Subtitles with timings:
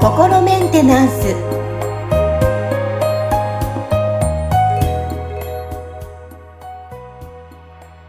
[0.00, 1.34] 心メンテナンス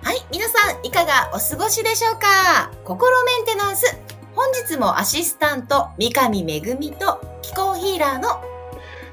[0.01, 2.71] はい皆さんいかがお過ごしでしょうか？
[2.85, 3.99] 心メンテナンス
[4.33, 8.41] 本日もアシスタント三上恵と気候ヒーラーの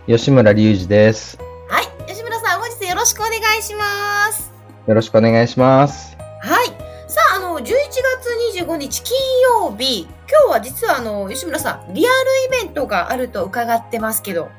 [0.07, 1.37] 吉村隆二です。
[1.69, 4.53] はい吉村さん本日よろしくお願いします
[4.87, 6.12] よろしくお願いします。
[8.63, 9.17] 25日金
[9.61, 10.11] 曜日今
[10.49, 14.51] 日は実はあの吉村さんリアルイベントがあると伺ってますけど。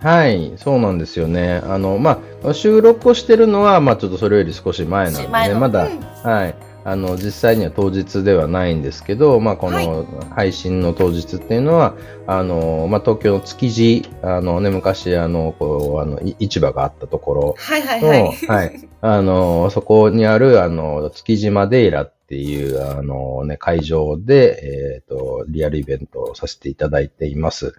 [0.00, 1.62] はい、そうなんですよね。
[1.64, 6.00] あの、まあ、収録をしてるのは、まあ、ちょっとそれより少し前なんでのまだ、うん。
[6.00, 6.54] はい、
[6.84, 9.88] あの、実際には当日ではないんですけど、まあ、こはい。
[9.88, 10.04] の
[10.34, 11.94] 配信の当日っていうのは、
[12.26, 18.46] あの、まあ、東京の築地、あのね、昔、あの、こう、あの、い市場があったところ、はいはいの、はい。
[18.46, 18.88] はい。
[19.00, 27.74] あの、そこにある、あの、築地マデイラっていう、あのね、会場で、えっ、と、リアルイベントをさせていただいています。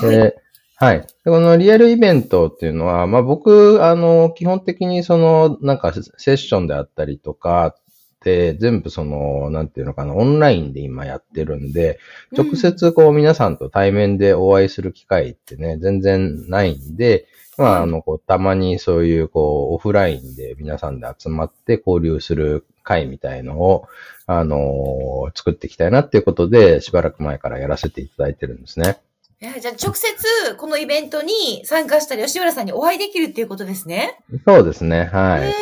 [0.00, 0.34] で、はい
[0.78, 1.00] はい。
[1.00, 7.76] でこのリアルイベントっていうのは、まあ僕、あの、基本的にその、なんかセッションであったりとかっ
[8.20, 11.98] て、全部その、なんていうのかな、オンラインで今やってるんで、
[12.36, 17.26] 直接こう皆さんと対面でお会いする機会ってね、全然ないんで、
[17.56, 23.88] まあ、あの、こう、たまにそういう、こう、オフラインで皆さんで集まって交流する会みたいのを、
[24.26, 28.98] あの作っていきたいなっていうことで、しばらく前からやらせていただいてるんですね。
[29.40, 34.18] えーじゃあ直接このイベントに参加したり吉村さんにお会いできるっていうことですね。
[34.46, 35.52] そうですね、うはい。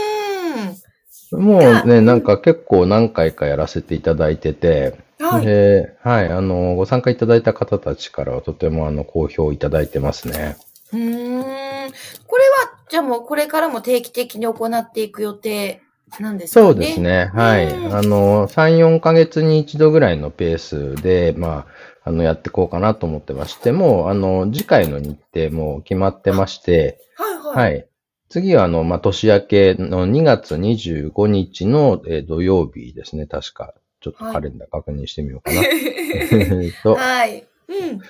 [1.32, 5.24] ーもうね、なんか結構何回かやらせていただいてて、ん。
[5.24, 5.46] はい。
[5.46, 10.56] で、はい、あの、ご参加いただいた方たちからはとてもあの、好評いただいてますね。
[10.92, 11.42] うーん。
[11.42, 12.53] これは、
[12.90, 15.80] じゃあもうこれからも定期的に行っていく予定
[16.20, 16.66] なんですかね。
[16.66, 17.00] そうです。
[17.00, 17.30] ね。
[17.34, 17.66] はい。
[17.66, 21.66] うんあの、3、4ヶ月に一度ぐらいのペースで、ま
[22.04, 27.72] あ、あの、やっていこうかなと思ってまして、もう、あの、次回の日程も決まってまして、はいはい。
[27.72, 27.88] はい。
[28.28, 33.74] 次は、あの、まあ、年明けの2月25日の、えー土曜日ですね、確か。
[34.00, 35.62] ちょっとカレンダー確認してみようかな。
[35.64, 37.46] えっと、はい。
[37.68, 38.00] うん。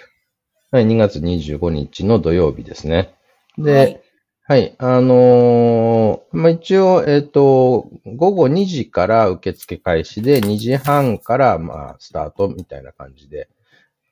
[0.73, 3.15] はい、2月25日の土曜日ですね。
[3.57, 4.04] で、はい
[4.47, 4.75] はい。
[4.77, 13.49] あのーまあ、一応、えっ、と、午後2時から受付開始で、2時半から、まあ、スタートみたいな感じで、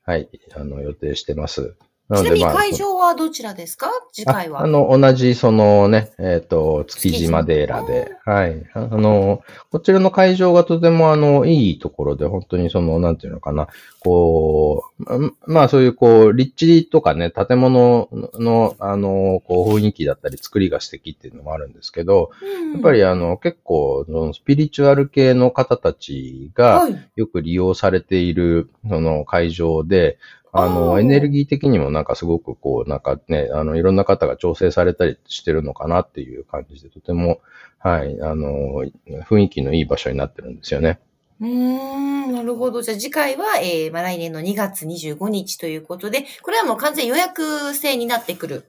[0.05, 1.77] はい、あの、予定してます。
[2.13, 3.91] なちなみにまあ会場はどちらですか？
[4.13, 4.61] 次回は。
[4.61, 8.65] ああの、同じ、そのね、えっ、と、築地マデーラで、はい。
[8.75, 13.69] あの、こちらの会場がとても、あの、いいところで、本当にその、なんていうのかな、
[14.01, 27.11] こう、ままあ、そういう、こう、立地とかね、建物の、あの、こう、雰囲気だったり、作りが素敵っていうのもあるんですけど、うんやっぱり、あの、結構、そのスピリチュアル系の方たちが、はい。
[27.17, 37.41] よく利用されている、その会場で、ああの、ーエネルギー的にもなんかすごくこう、なんかね、あの、いろんな方が調整されたりしてるのかなっていう感じで、とても、
[37.79, 38.85] はい、あの、
[39.29, 41.01] 雰囲気のいい場所になってるんですよね。
[41.41, 42.83] うーん、なるほど。
[42.83, 48.65] じゃあ次回は、えー、まあ来年の2月25日ということで、これはもう完全予約制になってくる。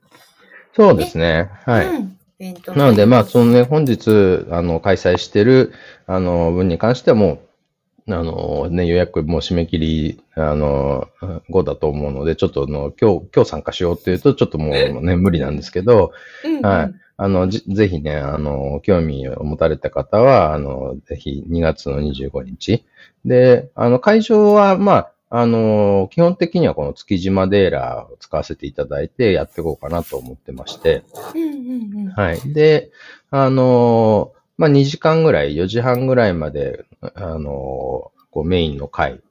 [0.75, 1.49] そうですね。
[1.65, 1.87] はい。
[1.87, 2.17] うん。
[2.75, 5.73] なので、まあ、そのね、本日、あの、開催してる、
[6.07, 7.39] あの、分に関してはもう、
[8.07, 11.07] あの、ね、予約もう締め切り、あの、
[11.49, 14.71] 後だと思うので、ちょっとあの、今日、今日参加しようっていうと、ちょっともう
[15.01, 16.11] ね、無理なんですけど、
[16.43, 16.65] うん、うん。
[16.65, 16.93] はい。
[17.15, 22.85] あの、じぜひね、あの、興味を持たれた方は、あの、ぜひ2月の25日。
[23.23, 31.03] で、あの、会場は、まあ、あの、基本的にはこの築地マデーラを使わせていただいてやっていこうかなと思ってまして。
[31.33, 32.11] うんうんうん。
[32.11, 32.53] はい。
[32.53, 32.91] で、
[33.31, 39.21] あの、まあ、2時間ぐらい、4時半ぐらいまで、あの、こうメインの会。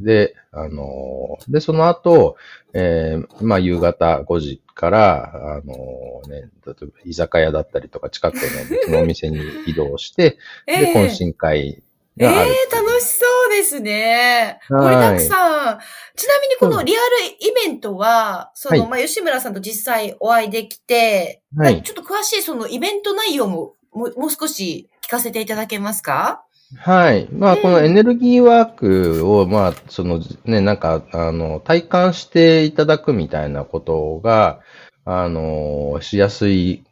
[0.00, 2.36] で、あの、で、その後、
[2.72, 5.74] えーまあ、夕方5時から、あの
[6.28, 11.82] ね、例えば居酒屋だったりとか近くの別のお店に移動して、 で、懇親会
[12.16, 12.28] ええ。
[12.28, 12.30] ー、
[12.74, 14.60] 楽しそうですね。
[14.68, 15.78] はい盛りだくさん。
[16.16, 17.02] ちなみにこのリアル
[17.40, 26.44] イベントは、その、はいまあ、吉村さんと実際お会いできて、はいまあちょっと詳しいそのイベント内容も、もうもう少し聞かせていただけますか？
[26.76, 27.28] はい。
[27.30, 34.60] まあ、うんこのエネルギーワークを、まあ、そのね、なんか、あの、体感していただくみたいなことが、
[35.04, 36.82] あの、しやすい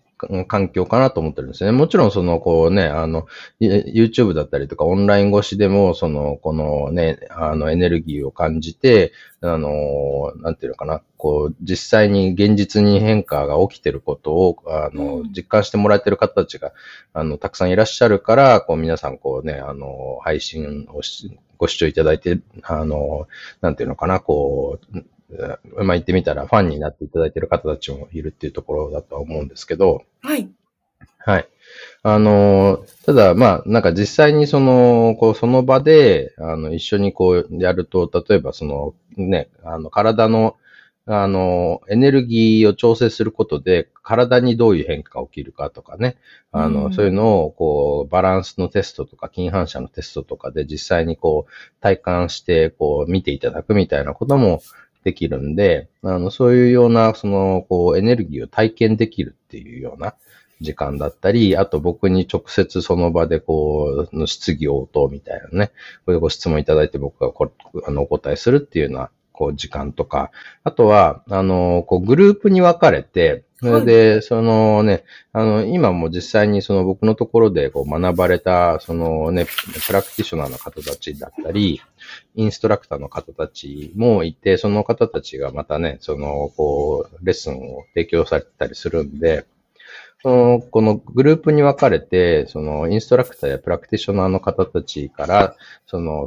[0.46, 1.72] 環境かなと思ってるんですね。
[1.72, 3.26] もちろんその、こうね、あの、
[3.60, 16.72] YouTube だったりとかオンライン越しでも、その、このね、あの、エネルギーを感じて、あの、なんていうのかな、こう、実際に現実に変化が起きてることを、あの、実感してもらえてる方たちが、
[17.12, 23.28] あの、たくさんいらっしゃるから、こう、皆さん、こうね、あの、配信をし、ご視聴いただいて、あの、
[23.60, 25.04] なんていうのかな、こう、
[25.76, 30.04] まあ、言ってみたらファンになっていただいている方たちもいるっていうところだとは思うんですけど。
[30.22, 30.48] はい。
[31.18, 31.48] はい。
[32.02, 40.56] あの、ただ、まあ、なんか実際にその、こう、その場で、あの、一緒にこう、やると、例えばその、ね、あの、体の、
[41.06, 46.16] あの、エネルギーを調整することで、体にどういう変化が起きるかとかね、
[46.52, 54.62] あの、うん、そういうのを、こう、バランスのテストとか、筋反射のテストとかで実際にこう、体感して、こう、見ていただくみたいなことも、
[55.04, 60.14] できるんで、あの、そういうような、その、こう、エネルギーを体験できるっていうような
[60.60, 65.66] 時間だったり、あと僕に直接その場でこう、質疑応答みたいなね、
[66.06, 67.52] こういうご質問いただいて僕がこ
[67.86, 70.30] あのお答えするっていうような、こう、時間とか、
[70.62, 79.46] あとは、あの、こう、グループに分かれて、それで、そのね、あの、今も実際にその僕のところでこう学ばれた、そのね、
[79.86, 81.80] プラクティショナーの方たちだったり、
[82.34, 89.46] インストラクターの方たちもいて、その方たちがまたね、その、こう、レッスンを提供されたりするんで、
[90.22, 95.54] その、このグループに分かれて、その、インストラクターやプラクティショナーの方たちから、
[95.86, 96.26] その、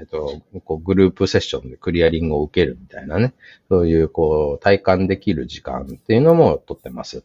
[0.00, 3.34] えっと、こうグループセッションでクリアリングを受けるみたいなね、
[3.68, 7.22] そういう、こう、体感できる時間っていうのもとってます。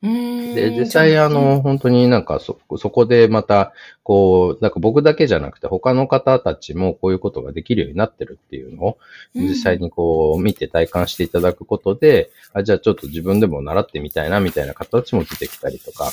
[0.00, 3.72] で、実際、あの、本当になんかそ、そこでまた、
[4.02, 8.98] こう、なんか僕だけじゃなくて、他の方たちもこういうことができるようになってるっていうのを、
[9.34, 16.12] 実際にこう、見て体感していただくことで、あ、じゃあちょっと自分でも習ってみたいな、みたいな形も出てきたりとか、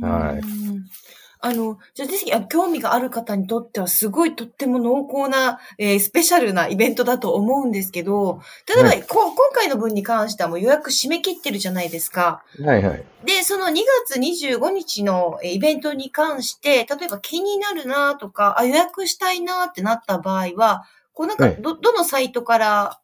[0.00, 0.42] はい。
[1.44, 8.40] あの、じゃあぜひ、興味がある方にとってはすごいとっても濃厚な、えー、スペシャルなイベントだと思うんですけど、
[8.72, 12.44] 例えば、はい、今回の分に関してはもう予約締め切ってるじゃないですか。
[12.64, 13.04] はいはい。
[13.24, 13.74] で、その2
[14.06, 23.00] 月25日のイベントに関して、例えば気になるなとか、あ、予約したいなってなった場合は、こうなんかど、はい、どのサイトから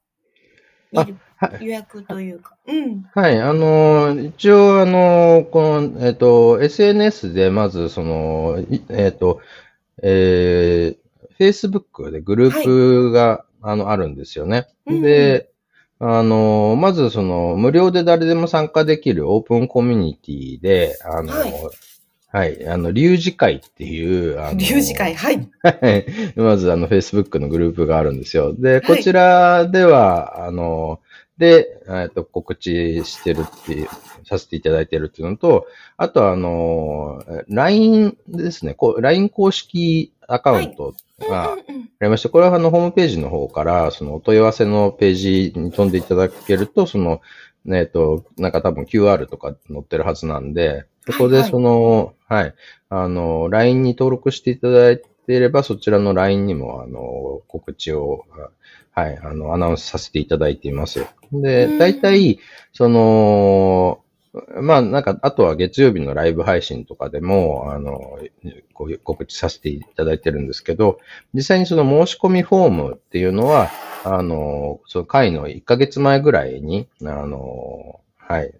[0.93, 1.17] 見る
[1.61, 2.57] 予約というか。
[2.67, 3.05] うん。
[3.15, 3.41] はい。
[3.41, 8.59] あの、一応、あの、この、えっ、ー、と、SNS で、まず、その、
[8.89, 9.41] えっ、ー、と、
[10.03, 14.69] えー、Facebook でグループが、はい、あの、あるんですよね。
[14.87, 15.51] で、
[16.01, 21.53] あの、まず、その、無料で誰でも参加できるオープンコミュニティで、あの、はい
[22.31, 22.69] はい。
[22.69, 25.49] あの、リュウジ会っていう、あの、リュウジ会、はい。
[26.37, 28.55] まず、あの、Facebook のグループがあるんですよ。
[28.55, 31.01] で、こちらでは、はい、あの、
[31.39, 33.89] で、えっと、告知してるっていう、
[34.25, 35.67] させていただいてるっていうのと、
[35.97, 41.57] あとあの、LINE ですね、こう LINE 公式アカウントがあ
[42.05, 47.23] りまして、これはあの、ホームページの方から、そのお問い合わせのページに飛んでいただけると、その、
[47.69, 52.55] えっと、なんか多分 QR とか載ってるはずなんで、そこでその、はい、はい、
[52.91, 58.25] あの、LINE に登録していただいていれば、そちらの LINE にも、あの、告知を
[58.99, 61.07] はい、あの、アナウンスさせていただいています。
[61.31, 62.41] で、大体、
[62.73, 64.01] その、
[64.61, 68.19] まあ、なんか、あとは月曜日のライブ配信とかでも、あの、
[68.75, 70.99] こういう告知させていただいてるんですけど、
[71.33, 73.71] 実際にその申し込みフォームっていうのは、
[74.03, 78.53] あの、その会の1ヶ月前ぐらいに、あの、はい、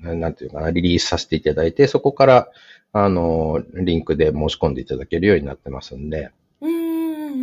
[0.00, 2.48] なんていうかな、リリースさせていただいて、そこから、
[2.92, 6.30] あの、リンクで申し込んでいただけるようになってますんで、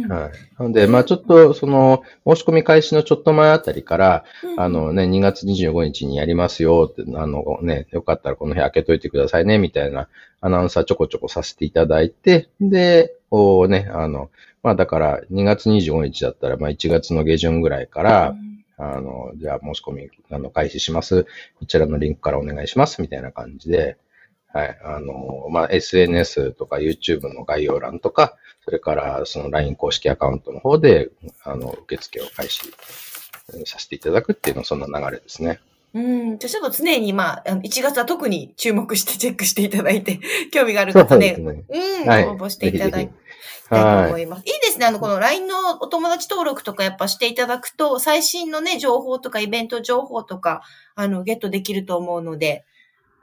[0.10, 0.60] はい。
[0.60, 10.08] なので、まあちょっと、その、申し込み開始のちょっと前あたりから、うん、あのね、2月25日にやりますよって、あのね、よかったらこの日開けといてくださいね、みたいな
[10.42, 14.30] アナウンサーちょこちょこさせていただいて、で、こうね、あの、
[14.64, 21.26] まあだから2月25日だったら、まあ1月の下旬ぐらいから、うんあの、じゃあ申し込み、あの、開始します。
[21.60, 23.02] こちらのリンクからお願いします。
[23.02, 23.98] みたいな感じで、
[24.56, 24.80] はい。
[24.84, 31.10] あの、まあ、SNS とか YouTube の概要欄とか、それからその LINE 公式アカウントの方で、
[31.44, 32.72] あの、受付を開始
[33.66, 35.60] させていただくっていうのはそんな流れですね。
[35.94, 36.40] うん。
[36.40, 40.20] じゃちょっと常に、まあ、1月は特に注目してチェックしていただいて、
[40.52, 43.14] 興味がある方ね、ねうん、はい、応募していただいて。
[43.70, 44.40] たいと思います。
[44.46, 44.86] いいですね。
[44.86, 50.62] あの、この LINE のお友達登録とかやっぱしていただくと、最新のね、情報とかイベント情報とか、
[50.96, 52.66] あの、ゲットできると思うので、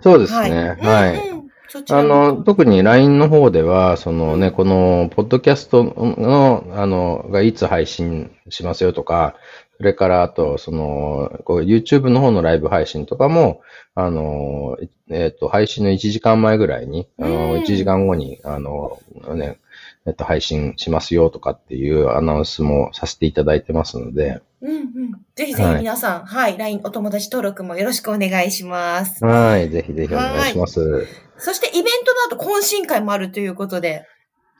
[0.03, 0.77] そうですね。
[0.81, 1.29] はい。
[1.29, 1.53] うんうん
[1.89, 9.37] あの、特に LINE の方では、そのね、この、ポッドキャストの、あの、がいつ配信しますよとか、
[9.79, 13.63] そそれからあと、その、こう YouTube の方のライブ配信とかも、
[13.97, 14.79] あの、
[15.11, 19.01] えっ、ー、と、配信の1時間前ぐらいに、あの、1時間後に、あの、
[19.35, 19.59] ね、
[20.07, 24.43] えっと、配信しますよとかっていうアナウンスもさせていただいてますので。
[24.61, 24.87] うんうん。
[25.37, 29.25] ぜひぜひ皆さん、はい、はい、LINE お友達登録もよろしくお願いします。
[29.25, 31.07] はい、ぜひぜひお願いします。
[31.39, 31.85] そしてイベン
[32.31, 34.07] トの後懇親会もあるということで。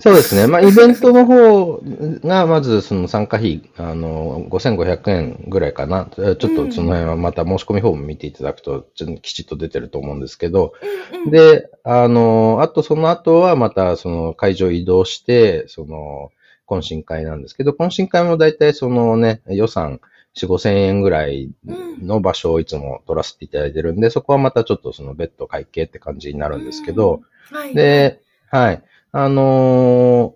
[0.03, 0.49] そうですね。
[0.49, 1.81] まあ、イベントの方
[2.25, 6.09] が、まず、その参加費、あの、5500円ぐらいかな。
[6.13, 8.85] ちょっとその辺はまた申し込みフォーム見ていただくと、
[9.23, 10.73] きちっと出てると思うんですけど、
[11.13, 16.33] うんうん、で、あの、あとその後はまた、その会場移動して、その、
[16.67, 20.01] 懇親会なんですけど、懇親会も大体そのね、予算
[20.37, 21.51] 4、5千円ぐらい
[22.01, 27.21] の場所をいつも取らせていただいてるんで、そこはまたちょっとその別途会計って感じになるんですけど、
[27.53, 28.83] はい、で、はい。
[29.15, 30.35] あの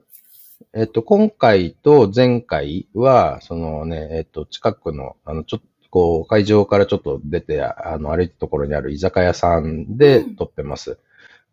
[0.75, 10.99] ー、えっと、今回と前回は、そのね、えっと、近くの、あの、ちょっと、こう、会場からちょっと出て、あの、歩いたところにある居酒屋さんで撮ってます。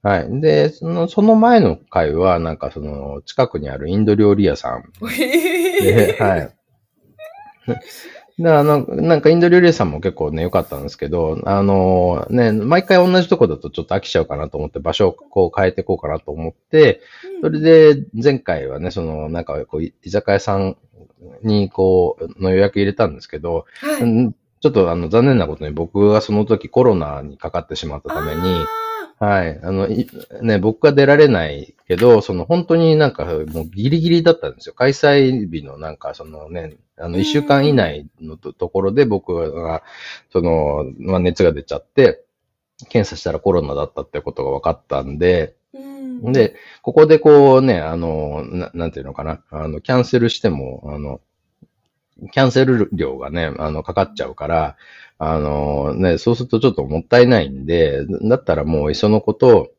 [0.03, 0.42] うん、はい。
[0.42, 4.84] で、その、その前の回は、なんかその、近くにあるインド料理屋さん
[5.82, 6.53] で、はい。
[8.40, 17.02] あの、なんかインド料理屋さんも結構ね、良かったんですけど、あのね、毎回同じとこだとちょっと飽きちゃうかなと思って場所をこう変えていこうかなと思って、
[17.42, 20.78] それで前回はね、そのなんかこう居酒屋さん
[21.44, 28.42] にこうの予約入れたんですけど、はい、ちょっとあの残念なことに僕がその時コロナにかかってしまったために、
[29.24, 29.60] はい。
[29.63, 29.88] あの、
[30.42, 34.75] ね、僕が出られないけど、その本当になんかもうギリギリだったんですよ。
[34.75, 39.84] 開催日のなんかそのね、あの、一週間以内のところで僕が、
[40.32, 42.24] その、まあ、熱が出ちゃって、
[42.89, 45.56] 検査したらコロナだったってことが分かったんで、
[46.22, 51.22] で、ここでこうね、あの、ななんていうのかな、あの、キャンセルしても、あの、
[52.32, 54.77] キャンセル料がね、あの、かかっちゃうから、
[55.17, 59.72] あの、ね、そうするとちょっともったいないんで、だったらもういっそのこと、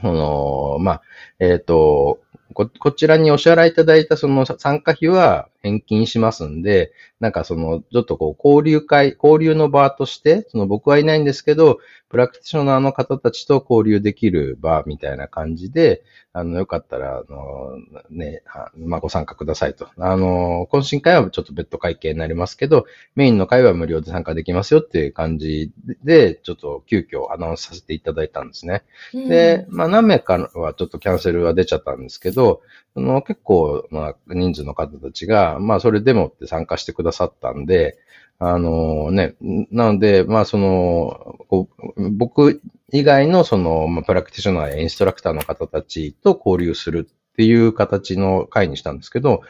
[0.00, 1.02] その、まあ、
[1.38, 2.20] えっ、ー、と、
[2.54, 11.78] こ、こちらにお支払いいただいたその参加費は返金しますんで、なんかその、ちょっとこう、交流会、交流の場として、その僕はいないんですけど、
[12.08, 16.02] プラクティショナーの方たちと交流できる場みたいな感じで、
[16.34, 17.76] あの、よかったら、あの、
[18.10, 18.42] ね、
[18.76, 19.88] まあ、ご参加くださいと。
[19.96, 25.72] あの、懇親会はちょっと別途会計になりますけど、メインの会は無料で参加できますよっていう感じ
[26.04, 28.82] で、ちょっと急遽アナウンスさせていただいたんですね。
[29.28, 32.62] で、まあ、何名かはちょっとキャンセルは出ちゃったんですけど、
[32.94, 37.98] その結構、まあ、人数の方たちが、まあ、それでもって参加してくださったんで、
[38.38, 39.36] あのね、
[39.70, 49.42] なので、まあ、その、こう僕以外のその、まあ、プラクティショナーやインストラクターの方たちと交流するっていう形の会にしたんですけど、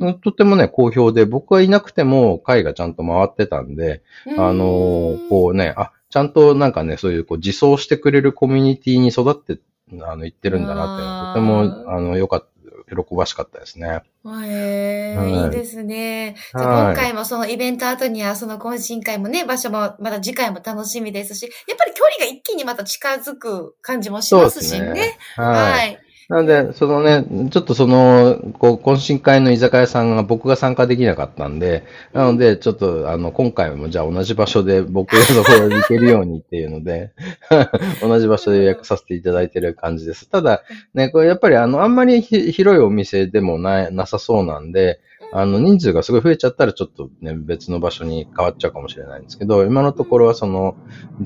[0.00, 4.02] うん、とてもね、好評で、僕はいなくても会がちゃんと回ってたんで、
[4.36, 9.60] あの、こうね、あ、ちゃんとなんかね、そういうこう自走してくれるコミュニティに育って、
[10.02, 12.48] あの、行ってるんだなって、とても、あの、良かった、
[12.96, 14.02] 喜ばしかったですね。
[14.44, 16.36] へえ、はい、いいですね。
[16.56, 24.92] じゃ今回もそのイベント後にはその懇親会もね、場所もまた次回も楽しみですし、やっぱり距離が一気にまた近づく感じもしますしね。
[24.92, 31.82] ねはい、はいなんで、そのね、ちょっとその、こう、懇親会の居酒屋さんが僕が参加できなかったんで、
[32.12, 37.10] なので、ちょっと、あの、今回もじゃあ同じ場所で僕のところに行けるようにっていうので、
[38.00, 40.30] 同じ場所で予約させていただいてる感じです。
[40.30, 40.62] ただ、
[40.94, 45.00] ね、これやっぱりあの、あんまり広いお店でもななさそうなんで、
[45.32, 50.76] あの、人数がすごい増えちゃったらちょっとね、別の場所に変わっちゃうかもしれないんですけど、今のところはその、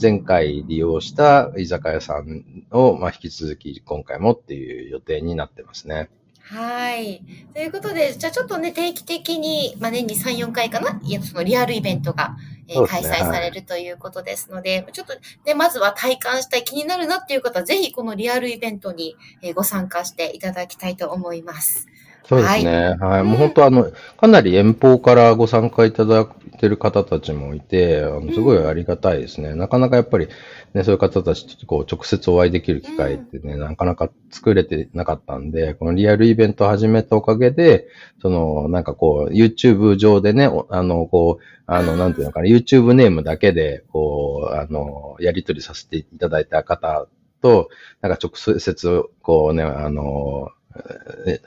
[0.01, 6.11] 前回利用した居酒屋さんを、まあ、引き続き今回もっていう予定になってますね。
[6.47, 7.23] はい。
[7.55, 12.37] ということで、じゃあちょっとね、定期的に、まあ、年に3、4回かな、いや、そのリアルイベントが、
[12.69, 15.15] えー、開催されるということですので、はい、ちょっと
[15.47, 21.87] ね、まずは体感したい気になるなっていう方は、ぜひこのリアルイベントに、えー、ご参加していただきたいと思います。
[22.27, 22.73] そうですね。
[22.73, 22.99] はい。
[22.99, 29.51] はい、もう本当あの、かなり遠方からご参加いただいてる方たちもいて、あのすごいありがたいですね。
[29.51, 30.29] うん、なかなかやっぱり、
[30.73, 37.89] ね、そういう方たちとこう直接お会いできる機会ってね、うん、なかなか作れてなかったんで、このリアルイベントを始めたおかげで、
[38.23, 47.07] その、なんかこう、YouTube 上でね、あの、こう、あの、なんていうのかな、YouTube ネームだけで、こう、あの、やり取りさせていただいた方
[47.43, 47.69] と、
[48.01, 50.49] なんか直接、こうね、あの、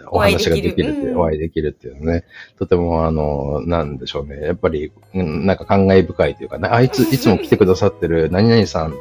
[0.09, 2.23] お話ができるって、お会いできるっていうのね、
[2.57, 4.41] とてもあの、なんでしょうね。
[4.41, 8.93] やっぱり、なんか感慨深いというかね、あいつ、いつも来てくださってる 何々さん、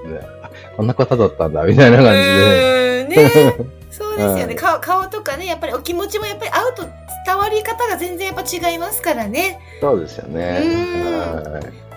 [0.76, 3.06] こんな方だったんだ、みたいな感じで。
[3.09, 3.54] ね
[3.90, 6.83] そうですよね、顔顔とかね、やっぱりお気持ちもやっぱり会うと
[7.25, 9.59] 伝わり方が全然やっぱ違いますからね。
[9.80, 10.62] そうですよね。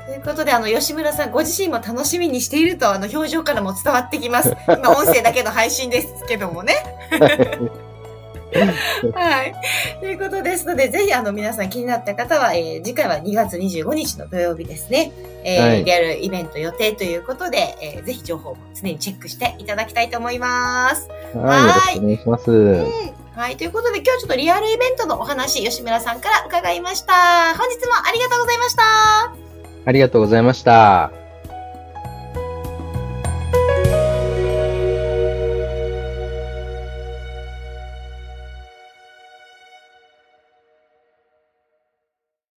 [0.06, 4.56] ということで、あの、吉村さんご自身も楽しみにしていると、あの、表情からも伝わってきます。
[4.68, 6.74] 今、音声だけの配信ですけどもね。
[9.13, 9.53] はい。
[10.00, 15.12] ということですので、ぜひあの皆さん気になった方は、えー、次回は2月25日の土曜日ですね。
[15.44, 21.10] えー、はい、リアルイベント予定ということで、えー、ぜひ情報も常にチェックしていただきたいと思います。
[21.36, 21.62] はい。
[21.62, 22.51] よろしくお願いします。
[22.51, 23.56] うんはい。
[23.56, 27.13] ということで、今日はちょっとリアルイベントのお話、吉村さんから伺いました。
[27.58, 28.84] 本日もありがとうございました。
[29.86, 31.19] ありがとうございました。